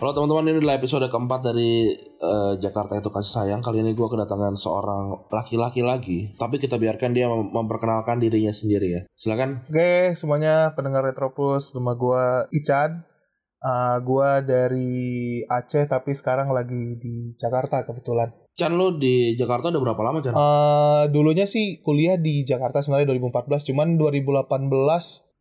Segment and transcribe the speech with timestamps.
[0.00, 3.60] Halo teman-teman, ini adalah episode keempat dari eh, Jakarta itu kasih sayang.
[3.60, 8.88] Kali ini gue kedatangan seorang laki-laki lagi, tapi kita biarkan dia mem- memperkenalkan dirinya sendiri
[8.96, 9.00] ya.
[9.12, 9.68] Silakan.
[9.68, 13.04] Oke, semuanya pendengar Retropus, nama gua Ican.
[13.60, 18.32] Uh, gua dari Aceh tapi sekarang lagi di Jakarta kebetulan.
[18.56, 20.32] Chan lu di Jakarta udah berapa lama Chan?
[20.32, 24.48] Uh, dulunya sih kuliah di Jakarta sebenarnya 2014, cuman 2018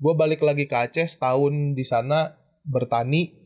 [0.03, 2.35] gua balik lagi ke Aceh setahun di sana
[2.67, 3.38] bertani.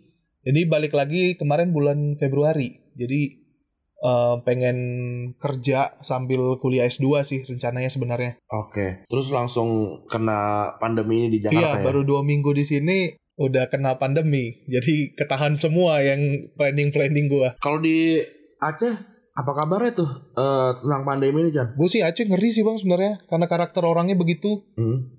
[0.44, 2.76] Jadi balik lagi kemarin bulan Februari.
[3.00, 3.44] Jadi
[4.04, 4.78] uh, pengen
[5.40, 8.36] kerja sambil kuliah S2 sih rencananya sebenarnya.
[8.52, 9.08] Oke.
[9.08, 11.84] Terus langsung kena pandemi ini di Jakarta iya, ya?
[11.84, 14.68] baru dua minggu di sini udah kena pandemi.
[14.68, 17.56] Jadi ketahan semua yang planning-planning gua.
[17.64, 18.22] Kalau di
[18.62, 18.94] Aceh,
[19.34, 21.74] apa kabarnya tuh eh, tentang pandemi ini Chan?
[21.74, 24.62] Gue sih Aceh ngeri sih bang sebenarnya karena karakter orangnya begitu.
[24.78, 25.10] Hmm.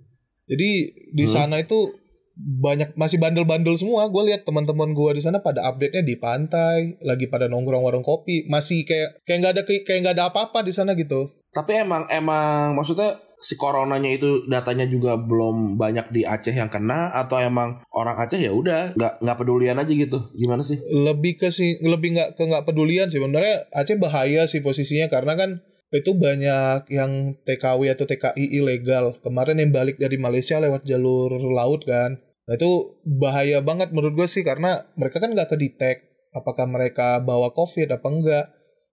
[0.45, 0.71] Jadi
[1.17, 1.33] di Hmm.
[1.33, 2.04] sana itu
[2.37, 4.11] banyak masih bandel-bandel semua.
[4.11, 8.47] Gue lihat teman-teman gue di sana pada update-nya di pantai, lagi pada nongkrong warung kopi,
[8.51, 11.31] masih kayak kayak nggak ada kayak nggak ada apa-apa di sana gitu.
[11.55, 17.13] Tapi emang emang maksudnya si coronanya itu datanya juga belum banyak di Aceh yang kena
[17.13, 20.81] atau emang orang Aceh ya udah nggak nggak pedulian aja gitu gimana sih?
[20.83, 23.23] Lebih ke sih lebih nggak ke nggak pedulian sih.
[23.23, 25.51] Sebenarnya Aceh bahaya sih posisinya karena kan
[25.95, 29.15] itu banyak yang TKW atau TKI ilegal.
[29.23, 32.19] Kemarin yang balik dari Malaysia lewat jalur laut kan.
[32.45, 32.71] Nah itu
[33.03, 35.97] bahaya banget menurut gue sih karena mereka kan nggak kedetek
[36.31, 38.47] apakah mereka bawa COVID apa enggak.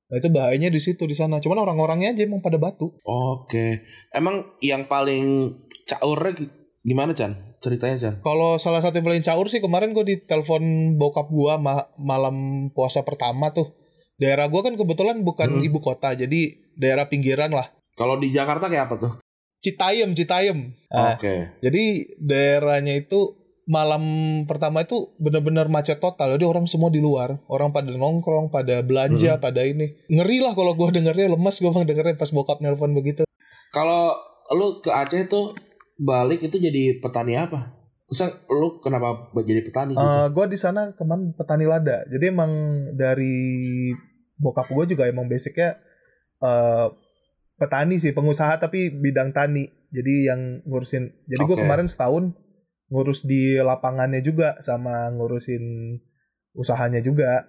[0.07, 1.39] Nah itu bahayanya di situ di sana.
[1.39, 2.91] Cuman orang-orangnya aja emang pada batu.
[3.01, 6.51] Oke, emang yang paling caurnya gi-
[6.81, 7.31] gimana Chan?
[7.57, 8.13] Ceritanya Chan?
[8.19, 10.63] Kalau salah satu yang paling caur sih kemarin gue ditelepon
[10.95, 12.35] bokap gue ma- malam
[12.69, 13.71] puasa pertama tuh.
[14.15, 15.65] Daerah gue kan kebetulan bukan Hmm.
[15.65, 16.41] ibu kota, jadi
[16.73, 17.73] daerah pinggiran lah.
[17.93, 19.13] Kalau di Jakarta kayak apa tuh?
[19.61, 20.73] Citayam, Citayam.
[20.89, 21.83] Nah, Oke, Jadi
[22.17, 23.40] daerahnya itu
[23.71, 24.03] malam
[24.43, 26.35] pertama itu benar-benar macet total.
[26.35, 29.41] Jadi orang semua di luar, orang pada nongkrong, pada belanja, Hmm.
[29.41, 29.95] pada ini.
[30.11, 33.23] Ngeri lah kalau gue dengernya lemes gue bang dengernya pas bokap nelpon begitu.
[33.71, 34.11] kalau
[34.51, 35.55] lu ke Aceh tuh
[35.95, 37.71] balik itu jadi petani apa?
[38.11, 40.35] Terus lu kenapa jadi petani gitu?
[40.35, 42.03] gue di sana kemarin petani lada.
[42.11, 42.51] Jadi emang
[42.91, 43.95] dari
[44.35, 45.79] bokap gue juga emang basicnya
[46.43, 46.87] eh,
[47.55, 49.71] petani sih, pengusaha tapi bidang tani.
[49.87, 51.07] Jadi yang ngurusin.
[51.23, 51.63] Jadi gue Oke.
[51.63, 52.35] kemarin setahun
[52.91, 55.95] ngurus di lapangannya juga sama ngurusin
[56.51, 57.47] usahanya juga.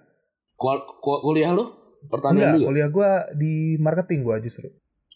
[0.55, 1.67] Kul- kul- kuliah lu
[2.07, 2.67] pertanian Enggak, juga?
[2.71, 4.67] kuliah gue di marketing gue justru.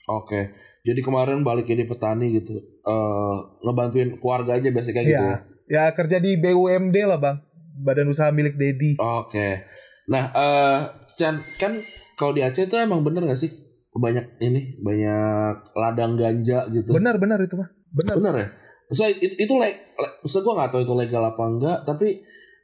[0.08, 5.28] Oke, jadi kemarin balik jadi petani gitu, eh ngebantuin keluarga aja basicnya gitu Iya.
[5.28, 5.40] ya.
[5.68, 7.38] Ya kerja di BUMD lah bang,
[7.84, 8.96] Badan Usaha Milik Dedi.
[8.96, 9.68] Oke,
[10.08, 10.80] nah eh
[11.16, 11.76] Chan kan
[12.16, 13.52] kalau di Aceh itu emang bener gak sih
[13.92, 16.88] banyak ini banyak ladang ganja gitu?
[16.88, 18.16] Benar-benar itu mah, benar.
[18.16, 18.48] Bener ya?
[18.88, 22.08] Maksudnya itu, itu le, le, maksudnya gue nggak tahu itu legal apa enggak, tapi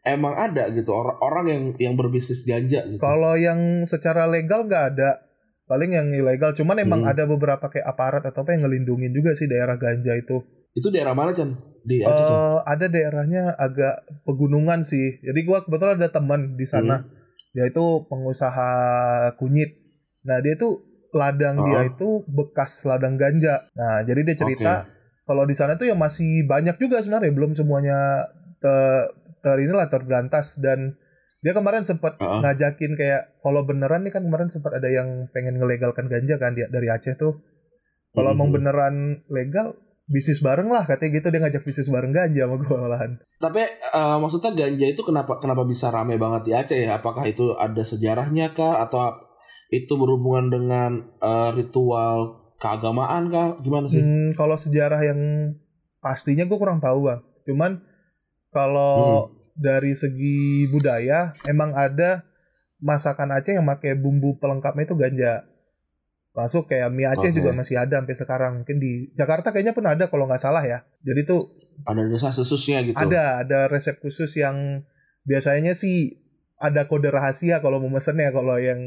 [0.03, 2.99] emang ada gitu orang orang yang yang berbisnis ganja gitu.
[2.99, 5.19] Kalau yang secara legal nggak ada,
[5.63, 6.51] paling yang ilegal.
[6.51, 7.11] Cuman emang Hmm.
[7.11, 10.43] ada beberapa kayak aparat atau apa yang ngelindungin juga sih daerah ganja itu.
[10.73, 11.53] Itu daerah mana Chan?
[11.83, 12.23] Di Aceh?
[12.23, 15.19] Eh, ada daerahnya agak pegunungan sih.
[15.19, 17.03] Jadi gua kebetulan ada teman di sana.
[17.03, 17.11] Hmm.
[17.53, 18.69] Dia itu pengusaha
[19.35, 19.75] kunyit.
[20.23, 20.81] Nah dia tuh
[21.13, 21.65] ladang Oh.
[21.67, 23.67] dia itu bekas ladang ganja.
[23.75, 24.92] Nah jadi dia cerita Oke.
[25.23, 28.27] Kalau di sana tuh ya masih banyak juga sebenarnya belum semuanya
[28.59, 30.95] ter, ter inilah terberantas dan
[31.39, 32.39] dia kemarin sempat Heeh.
[32.39, 36.67] ngajakin kayak kalau beneran nih kan kemarin sempat ada yang pengen ngelegalkan ganja kan dia
[36.67, 37.39] dari Aceh tuh
[38.11, 38.35] kalau Mhm.
[38.35, 38.95] emang beneran
[39.27, 43.59] legal bisnis bareng lah katanya gitu dia ngajak bisnis bareng ganja sama gue malahan Tapi
[43.63, 46.99] eh, maksudnya ganja itu kenapa kenapa bisa rame banget di Aceh ya?
[46.99, 49.15] Apakah itu ada sejarahnya kah atau
[49.67, 53.59] itu berhubungan dengan eh, ritual keagamaan kah?
[53.59, 53.99] Gimana sih?
[53.99, 55.19] Hmm, kalau sejarah yang
[55.99, 57.79] pastinya gue kurang tahu bang cuman
[58.51, 59.31] kalau Hmm.
[59.55, 62.27] dari segi budaya emang ada
[62.83, 65.47] masakan Aceh yang pakai bumbu pelengkapnya itu ganja
[66.35, 67.39] masuk kayak mie Aceh Oke.
[67.39, 70.83] juga masih ada sampai sekarang mungkin di Jakarta kayaknya pun ada kalau nggak salah ya
[70.99, 71.55] jadi tuh
[71.87, 72.99] Ada desa khususnya gitu.
[72.99, 74.83] ada ada resep khusus yang
[75.23, 76.19] biasanya sih
[76.59, 78.79] ada kode rahasia kalau mau mesen ya kalau yang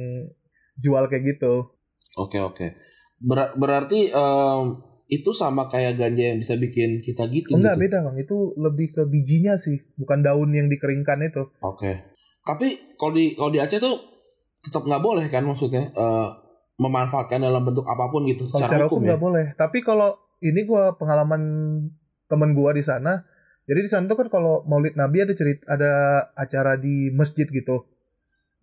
[0.76, 1.72] jual kayak gitu.
[2.14, 2.76] Oke oke.
[3.18, 4.62] Ber- berarti em,
[5.06, 7.54] itu sama kayak ganja yang bisa bikin kita gitu.
[7.54, 7.82] Enggak gitu?
[7.86, 11.46] beda bang, itu lebih ke bijinya sih, bukan daun yang dikeringkan itu.
[11.60, 12.12] Oke.
[12.42, 13.96] Tapi kalau di kalau di Aceh tuh
[14.60, 16.28] tetap nggak boleh kan maksudnya eh,
[16.76, 19.14] memanfaatkan dalam bentuk apa pun gitu Kalau secara hukum ya.
[19.14, 19.46] nggak boleh.
[19.54, 21.42] Tapi kalau ini gua pengalaman
[22.26, 23.22] temen gua di sana,
[23.64, 25.92] jadi di sana tuh kan kalau Maulid Nabi ada cerita ada
[26.34, 27.86] acara di masjid gitu.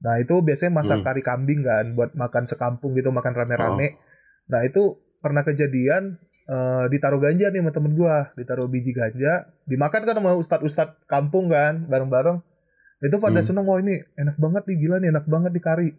[0.04, 1.08] Nah itu biasanya masak Hmm.
[1.08, 4.13] kari kambing kan, buat makan sekampung gitu, makan Oh.
[4.46, 4.84] Nah itu
[5.20, 10.36] pernah kejadian eh, ditaruh ganja nih sama temen gua, ditaruh biji ganja, dimakan kan sama
[10.36, 12.44] ustadz-ustadz kampung kan, bareng-bareng.
[13.00, 13.48] Itu pada Hmm.
[13.48, 15.90] seneng, wah ini enak banget nih, gila nih, enak banget di kari.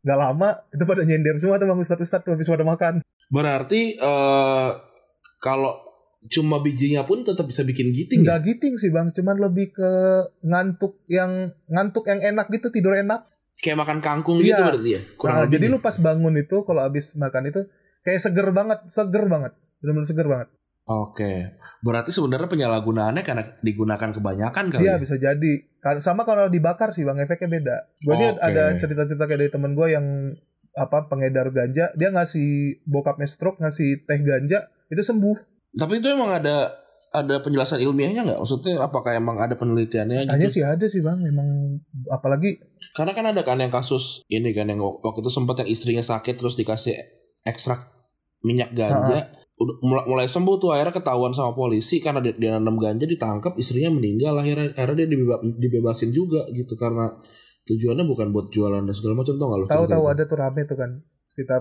[0.00, 3.02] Gak lama, itu pada nyender semua tuh bang ustadz-ustadz tuh habis pada makan.
[3.26, 4.68] Berarti eh
[5.38, 5.82] kalau
[6.26, 8.38] cuma bijinya pun tetap bisa bikin giting ya?
[8.38, 9.90] Enggak giting sih bang, cuman lebih ke
[10.42, 13.26] ngantuk yang ngantuk yang enak gitu tidur enak.
[13.58, 14.46] Kayak makan kangkung Iya.
[14.48, 15.00] gitu berarti ya.
[15.18, 15.72] Kurang Nah, jadi ya?
[15.74, 17.66] lu pas bangun itu kalau habis makan itu
[18.08, 19.52] kayak seger banget, seger banget,
[19.84, 20.48] benar-benar seger banget.
[20.88, 21.60] Oke.
[21.84, 24.88] Berarti sebenarnya penyalahgunaannya karena digunakan kebanyakan kali.
[24.88, 24.98] Iya ya?
[24.98, 25.52] bisa jadi.
[26.00, 27.76] Sama kalau dibakar sih bang, efeknya beda.
[28.00, 30.32] Gue sih ada cerita-cerita kayak dari temen gue yang
[30.72, 35.36] apa pengedar ganja, dia ngasih bokapnya stroke, ngasih teh ganja, itu sembuh.
[35.76, 36.72] Tapi itu emang ada
[37.12, 38.40] ada penjelasan ilmiahnya nggak?
[38.40, 40.34] Maksudnya apakah emang ada penelitiannya gitu?
[40.40, 42.64] Hanya sih ada sih bang, emang apalagi
[42.96, 46.34] Karena kan ada kan yang kasus ini kan yang waktu itu sempat yang istrinya sakit
[46.40, 46.96] terus dikasih
[47.44, 47.97] ekstrak
[48.40, 49.34] minyak ganja.
[49.58, 53.58] Udah mulai, mulai sembuh tuh akhirnya ketahuan sama polisi karena dia, dia nanam ganja ditangkap
[53.58, 57.10] istrinya meninggal akhirnya akhirnya dia dibeba- dibebasin juga gitu karena
[57.66, 59.66] tujuannya bukan buat jualan dan segala macam tau gak lu?
[59.66, 60.90] tahu-tahu cerita ada tuh rame tuh kan,
[61.26, 61.60] sekitar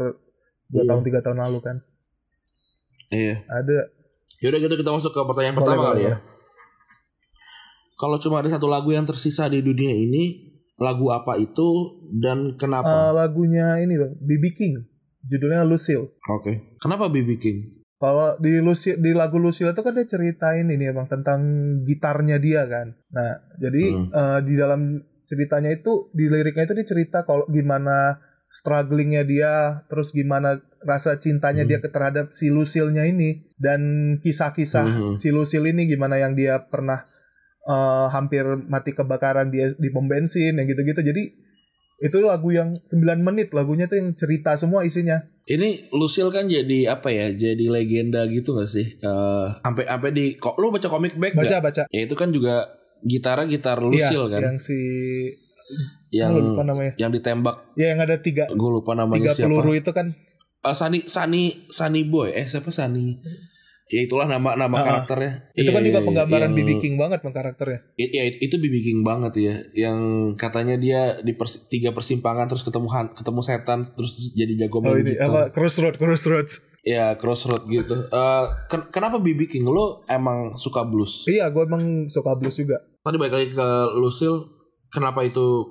[0.68, 0.89] dua Iya.
[0.94, 1.77] tahun tiga tahun lalu kan?
[3.09, 3.35] Iya.
[3.47, 3.77] ada.
[4.38, 6.07] Yaudah gitu kita masuk ke pertanyaan Boleh, pertama boleh, kali ya.
[6.13, 6.35] boleh.
[7.97, 13.09] Kalau cuma ada satu lagu yang tersisa di dunia ini, lagu apa itu dan kenapa?
[13.09, 14.74] lagunya ini bang, BB King,
[15.27, 16.15] judulnya Lucille.
[16.31, 16.75] Oke.
[16.79, 17.57] Kenapa BB King?
[17.97, 21.39] Kalau di Lucille, di lagu Lucille itu kan dia ceritain ini bang tentang
[21.83, 22.94] gitarnya dia kan.
[23.09, 24.07] Nah jadi Hmm.
[24.09, 24.81] eh, di dalam
[25.25, 31.68] ceritanya itu di liriknya itu dia cerita kalau gimana strugglingnya dia, terus gimana rasa cintanya
[31.68, 31.71] Hmm.
[31.74, 33.81] dia terhadap si Lucille-nya ini dan
[34.21, 35.13] kisah-kisah Mhm.
[35.18, 37.03] si Lucille ini gimana yang dia pernah
[37.68, 41.03] eh, hampir mati kebakaran dia di pom bensin yang gitu-gitu.
[41.03, 41.35] Jadi
[41.97, 45.17] itu lagu yang 9 menit lagunya tuh yang cerita semua isinya.
[45.44, 47.31] Ini Lucille kan jadi apa ya?
[47.31, 48.85] Jadi legenda gitu gak sih?
[48.95, 51.63] Eh, sampai sampai di kok lu baca komik back Baca gak?
[51.63, 51.81] baca.
[51.88, 52.67] Ya itu kan juga
[52.99, 54.41] gitarnya gitar Lucille Iya, kan.
[54.44, 54.77] Yang si
[56.09, 56.94] Yang Gua lupa namanya.
[56.95, 59.50] yang ditembak Ya yang ada tiga gue lupa namanya tiga siapa.
[59.51, 60.15] peluru itu kan.
[60.59, 63.19] Eh, Sunny Sunny Sunny Boy eh siapa Sunny?
[63.88, 64.86] Ya itulah nama nama Ah, ah.
[64.86, 65.31] karakternya.
[65.54, 67.80] Itu Iya, kan juga iya, penggambaran yang- BB King banget bang karakternya.
[67.95, 69.98] I- Ya itu, BB King banget ya, yang
[70.34, 74.84] katanya dia di pers- tiga persimpangan terus ketemu han- ketemu setan terus jadi jago Oh
[74.86, 75.28] main ini gitar.
[75.30, 76.48] apa Crossroad Crossroad.
[76.84, 77.95] Ya crossroad gitu.
[78.06, 81.24] Eh, ken- kenapa BB King lo emang suka blues?
[81.24, 82.80] Iya, gue emang suka blues juga.
[82.98, 84.39] Tadi balik lagi ke Lucille,
[84.86, 85.63] kenapa itu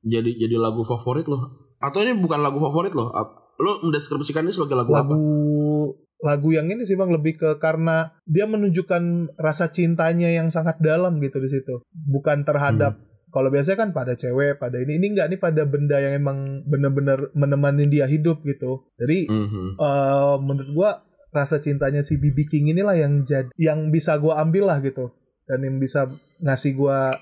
[0.00, 1.38] jadi jadi lagu favorit lo?
[1.76, 3.10] Atau ini bukan lagu favorit lo?
[3.56, 5.14] Lo mendeskripsikan ini sebagai lagu, Lagu apa?
[5.14, 11.20] lagu yang ini sih bang lebih ke karena dia menunjukkan rasa cintanya yang sangat dalam
[11.20, 11.84] gitu di situ.
[11.92, 12.96] Bukan terhadap
[13.34, 17.28] kalau biasanya kan pada cewek, pada ini ini enggak nih pada benda yang emang bener-bener
[17.36, 18.88] menemani dia hidup gitu.
[18.96, 19.76] Jadi Mhm.
[19.76, 20.90] eh menurut gua
[21.36, 25.12] rasa cintanya si BB King inilah yang jadi yang bisa gua ambil lah gitu
[25.44, 26.08] dan yang bisa
[26.40, 27.12] ngasih gua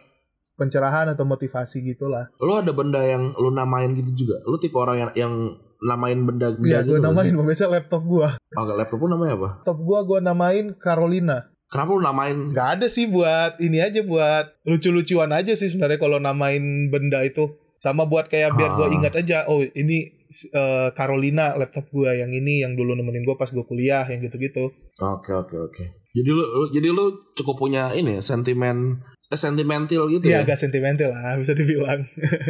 [0.54, 2.30] pencerahan atau motivasi gitulah.
[2.38, 4.42] Lo ada benda yang lo namain gitu juga?
[4.44, 5.32] Lo tipe orang yang yang
[5.80, 6.88] namain benda-benda Iya, gitu?
[6.88, 7.44] gua nggak namain sih?
[7.44, 8.28] biasanya laptop gua.
[8.54, 9.48] Oh, laptop lo namanya apa?
[9.60, 11.38] Laptop gua gua namain Carolina.
[11.68, 12.36] Kenapa lo namain?
[12.54, 17.50] Nggak ada sih buat ini aja buat lucu-lucuan aja sih sebenarnya kalau namain benda itu.
[17.84, 18.96] Sama buat kayak biar gua Ah.
[18.96, 23.52] ingat aja, oh ini eh, Carolina laptop gua yang ini yang dulu nemenin gua pas
[23.52, 24.72] gua kuliah yang gitu-gitu.
[24.96, 25.84] Oke oke oke.
[26.10, 30.44] Jadi lu, jadi lu cukup punya ini ya, sentimen eh, sentimental gitu Iya ya.
[30.44, 32.00] agak sentimental lah bisa dibilang.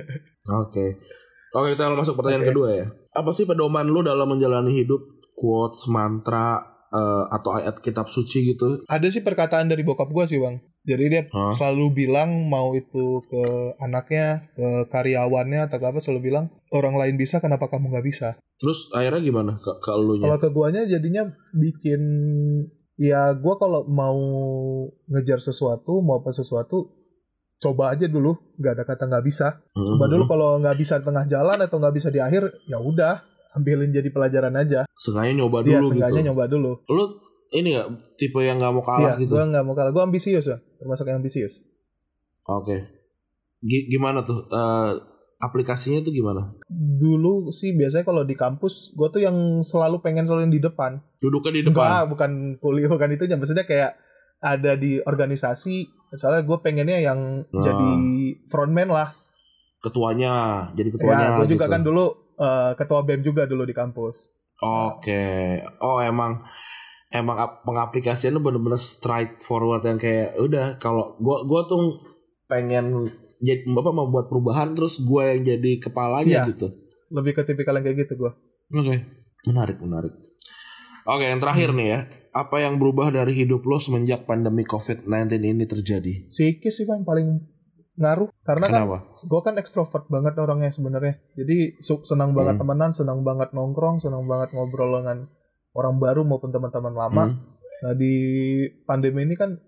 [0.61, 1.00] Oke.
[1.50, 2.50] Oke kita masuk pertanyaan Oke.
[2.50, 2.87] kedua ya.
[3.11, 5.00] Apa sih pedoman lu dalam menjalani hidup?
[5.33, 8.87] Quotes, mantra, eh, atau ayat kitab suci gitu?
[8.87, 10.63] Ada sih perkataan dari bokap gua sih bang.
[10.87, 11.57] Jadi dia Hah?
[11.59, 17.43] selalu bilang mau itu ke anaknya, ke karyawannya atau apa selalu bilang orang lain bisa
[17.43, 18.29] kenapa kamu nggak bisa?
[18.61, 20.31] Terus akhirnya gimana ke, ke elunya?
[20.31, 22.01] Kalau ke guanya jadinya bikin
[22.95, 24.19] ya gua kalau mau
[25.11, 27.05] ngejar sesuatu mau apa sesuatu
[27.59, 31.25] coba aja dulu nggak ada kata nggak bisa coba dulu kalau nggak bisa di tengah
[31.25, 35.79] jalan atau nggak bisa di akhir ya udah ambilin jadi pelajaran aja Sengaja nyoba Iya
[35.79, 36.29] dulu seenggaknya gitu.
[36.29, 37.05] nyoba dulu Lu
[37.51, 39.33] ini gak tipe yang gak mau Iya kalah gitu?
[39.33, 41.65] gua nggak mau kalah gua ambisius ya termasuk yang ambisius
[42.45, 42.77] Oke.
[43.59, 44.45] Gi- gimana tuh?
[44.45, 44.91] Eh,
[45.41, 46.53] aplikasinya itu gimana?
[46.69, 51.01] Dulu sih biasanya kalau di kampus, gue tuh yang selalu pengen selalu yang di depan.
[51.17, 51.73] Duduknya di depan.
[51.73, 52.31] Enggak, bukan
[52.61, 53.25] kuliah, bukan itu.
[53.27, 53.97] Maksudnya kayak
[54.41, 55.89] ada di organisasi.
[56.13, 57.63] Soalnya gue pengennya yang Nah.
[57.65, 57.91] jadi
[58.47, 59.17] frontman lah.
[59.81, 60.33] Ketuanya,
[60.73, 61.25] jadi ketuanya.
[61.25, 61.73] Ya, gue juga gitu.
[61.73, 62.05] kan dulu
[62.37, 64.31] eh, ketua BEM juga dulu di kampus.
[64.59, 65.59] Oke.
[65.79, 66.43] Oh emang
[67.09, 72.00] emang ap- pengaplikasiannya bener-bener straightforward yang kayak udah kalau gua gua tuh
[72.45, 76.50] pengen jadi apa membuat perubahan terus gua yang jadi kepalanya Iya.
[76.50, 76.69] gitu.
[77.11, 78.33] Lebih ke tipikal yang kayak gitu gue.
[78.73, 78.97] Oke.
[79.45, 80.11] Menarik, menarik.
[81.05, 81.79] Oke, yang terakhir Hmm.
[81.79, 82.00] nih ya.
[82.33, 86.26] Apa yang berubah dari hidup lo semenjak pandemi COVID-19 ini terjadi?
[86.26, 87.38] Psikis sih Bang paling
[87.95, 88.31] ngaruh.
[88.43, 88.99] Karena kan Kenapa?
[89.23, 91.19] gue kan ekstrovert banget orangnya sebenarnya.
[91.39, 92.63] Jadi senang banget Hmm.
[92.67, 95.31] temenan, senang banget nongkrong, senang banget ngobrol dengan
[95.75, 97.25] orang baru maupun teman-teman lama.
[97.31, 97.39] Hmm.
[97.87, 98.15] Nah di
[98.87, 99.59] pandemi ini kan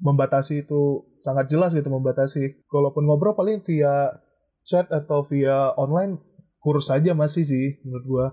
[0.00, 2.66] membatasi itu sangat jelas gitu membatasi.
[2.66, 4.18] Kalaupun ngobrol paling via
[4.64, 6.18] chat atau via online
[6.60, 8.26] kurus aja masih sih menurut gua.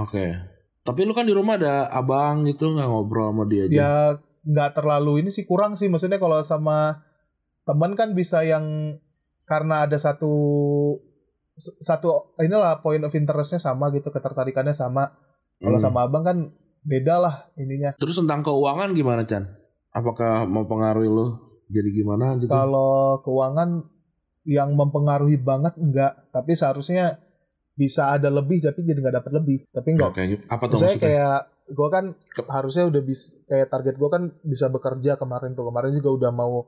[0.00, 0.32] Oke.
[0.82, 3.74] Tapi lu kan di rumah ada abang gitu nggak ngobrol sama dia aja?
[3.74, 3.94] Ya
[4.42, 6.98] nggak terlalu ini sih kurang sih maksudnya kalau sama
[7.62, 8.98] teman kan bisa yang
[9.44, 10.32] karena ada satu
[11.78, 15.12] satu inilah point of interestnya sama gitu ketertarikannya sama.
[15.58, 15.84] Kalau Hmm.
[15.84, 16.38] sama abang kan
[16.82, 17.94] beda lah ininya.
[17.94, 19.46] Terus tentang keuangan gimana Chan?
[19.92, 21.26] Apakah mempengaruhi lo
[21.68, 22.50] jadi gimana gitu?
[22.50, 23.84] Kalau keuangan
[24.42, 27.20] yang mempengaruhi banget enggak, tapi seharusnya
[27.72, 29.58] bisa ada lebih tapi jadi nggak dapat lebih.
[29.70, 30.10] Tapi enggak.
[30.10, 30.98] Oke, apa tuh maksudnya?
[30.98, 32.04] kayak gue kan
[32.34, 36.30] Ke- harusnya udah bisa kayak target gue kan bisa bekerja kemarin tuh kemarin juga udah
[36.34, 36.66] mau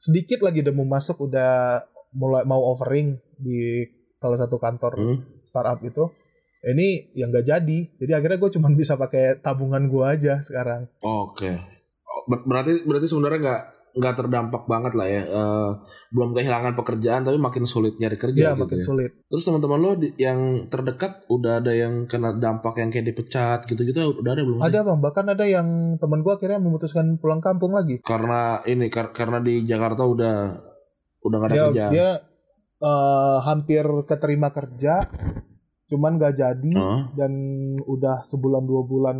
[0.00, 3.84] sedikit lagi udah mau masuk udah mulai mau offering di
[4.16, 5.18] salah satu kantor Hmm?
[5.44, 6.08] startup itu.
[6.60, 10.88] Ini yang nggak jadi, jadi akhirnya gue cuma bisa pakai tabungan gue aja sekarang.
[11.00, 11.56] Oke.
[12.04, 15.22] Oh, ber- berarti berarti sebenarnya nggak nggak terdampak banget lah ya.
[15.24, 15.70] Eh,
[16.10, 18.84] belum kehilangan pekerjaan tapi makin sulit nyari kerja Iya gitu makin ya.
[18.86, 19.10] sulit.
[19.26, 24.30] Terus teman-teman lo yang terdekat udah ada yang kena dampak yang kayak dipecat gitu-gitu udah
[24.30, 24.58] ada belum?
[24.58, 24.66] sih?
[24.66, 25.66] Ada bang, bahkan ada yang
[25.96, 27.98] teman gue akhirnya memutuskan pulang kampung lagi.
[28.00, 30.36] Karena ini kar- karena di Jakarta udah
[31.20, 31.92] udah nggak ada dia kerjaan.
[31.92, 32.08] dia
[32.80, 35.04] eh, hampir keterima kerja
[35.90, 37.00] cuman gak jadi Heeh.
[37.18, 37.32] dan
[37.82, 39.18] udah sebulan dua bulan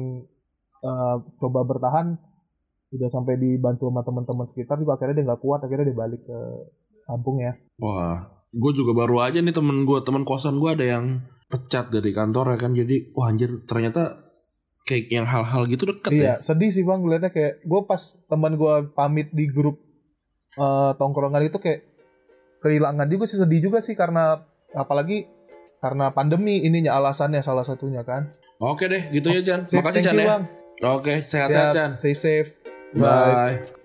[0.80, 2.14] eh, coba bertahan
[2.90, 6.38] udah sampai dibantu sama teman-teman sekitar juga akhirnya dia nggak kuat akhirnya dia balik ke
[7.06, 11.90] kampungnya Wah, gue juga baru aja nih temen gue, teman kosan gue ada yang pecat
[11.90, 12.70] dari kantor ya kan.
[12.76, 14.30] Jadi, wah anjir ternyata
[14.86, 16.18] kayak yang hal-hal gitu deket ya.
[16.18, 19.78] iya sedih sih bang ngeliatnya kayak gue pas teman gue pamit di grup
[20.56, 21.86] eh, tongkrongan itu kayak
[22.64, 24.40] kehilangan juga sih sedih juga sih karena
[24.74, 25.30] apalagi
[25.78, 28.28] karena pandemi ininya alasannya salah satunya kan
[28.60, 29.64] Oke deh, gitu ya Chan.
[29.72, 30.26] Makasih Chan ya.
[30.36, 30.44] Bang.
[30.84, 31.90] Oke, sehat-sehat Chan.
[31.96, 32.59] stay safe
[32.94, 33.79] bye Bye.